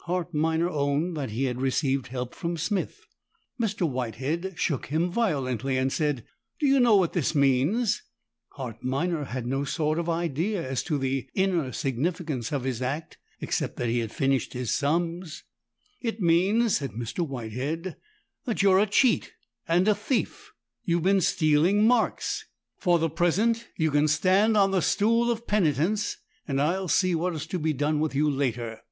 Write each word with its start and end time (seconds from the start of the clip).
Hart 0.00 0.34
Minor 0.34 0.68
owned 0.68 1.16
that 1.16 1.30
he 1.30 1.44
had 1.44 1.62
received 1.62 2.08
help 2.08 2.34
from 2.34 2.58
Smith. 2.58 3.06
Mr. 3.58 3.88
Whitehead 3.88 4.52
shook 4.58 4.88
him 4.88 5.10
violently, 5.10 5.78
and 5.78 5.90
said, 5.90 6.26
"Do 6.60 6.66
you 6.66 6.78
know 6.78 6.94
what 6.96 7.14
this 7.14 7.34
means?" 7.34 8.02
Hart 8.50 8.82
Minor 8.84 9.24
had 9.24 9.46
no 9.46 9.64
sort 9.64 9.98
of 9.98 10.06
idea 10.10 10.62
as 10.62 10.82
to 10.82 10.98
the 10.98 11.26
inner 11.34 11.72
significance 11.72 12.52
of 12.52 12.64
his 12.64 12.82
act, 12.82 13.16
except 13.40 13.78
that 13.78 13.88
he 13.88 14.00
had 14.00 14.12
finished 14.12 14.52
his 14.52 14.74
sums. 14.74 15.44
"It 16.02 16.20
means," 16.20 16.76
said 16.76 16.90
Mr. 16.90 17.26
Whitehead, 17.26 17.96
"that 18.44 18.62
you're 18.62 18.80
a 18.80 18.84
cheat 18.86 19.32
and 19.66 19.88
a 19.88 19.94
thief: 19.94 20.52
you've 20.84 21.04
been 21.04 21.22
stealing 21.22 21.86
marks. 21.86 22.44
For 22.76 22.98
the 22.98 23.08
present 23.08 23.68
you 23.78 23.90
can 23.90 24.06
stand 24.06 24.54
on 24.54 24.70
the 24.70 24.82
stool 24.82 25.30
of 25.30 25.46
penitence 25.46 26.18
and 26.46 26.60
I'll 26.60 26.88
see 26.88 27.14
what 27.14 27.34
is 27.34 27.46
to 27.46 27.58
be 27.58 27.72
done 27.72 28.00
with 28.00 28.14
you 28.14 28.28
later." 28.28 28.82